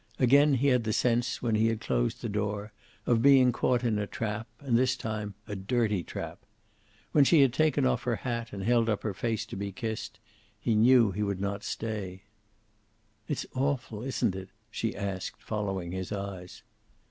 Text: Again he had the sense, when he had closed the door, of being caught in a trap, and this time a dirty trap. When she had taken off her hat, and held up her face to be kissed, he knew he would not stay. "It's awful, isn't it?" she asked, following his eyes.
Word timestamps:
Again 0.17 0.55
he 0.55 0.69
had 0.69 0.83
the 0.83 0.93
sense, 0.93 1.43
when 1.43 1.53
he 1.53 1.67
had 1.67 1.79
closed 1.79 2.23
the 2.23 2.27
door, 2.27 2.73
of 3.05 3.21
being 3.21 3.51
caught 3.51 3.83
in 3.83 3.99
a 3.99 4.07
trap, 4.07 4.47
and 4.59 4.75
this 4.75 4.95
time 4.95 5.35
a 5.47 5.55
dirty 5.55 6.01
trap. 6.03 6.39
When 7.11 7.23
she 7.23 7.41
had 7.41 7.53
taken 7.53 7.85
off 7.85 8.01
her 8.01 8.15
hat, 8.15 8.51
and 8.51 8.63
held 8.63 8.89
up 8.89 9.03
her 9.03 9.13
face 9.13 9.45
to 9.45 9.55
be 9.55 9.71
kissed, 9.71 10.19
he 10.59 10.73
knew 10.73 11.11
he 11.11 11.21
would 11.21 11.39
not 11.39 11.63
stay. 11.63 12.23
"It's 13.27 13.45
awful, 13.53 14.01
isn't 14.01 14.33
it?" 14.35 14.49
she 14.71 14.95
asked, 14.95 15.39
following 15.43 15.91
his 15.91 16.11
eyes. 16.11 16.63